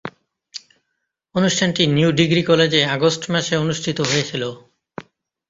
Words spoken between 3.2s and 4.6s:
মাসে অনুষ্ঠিত হয়েছিলো।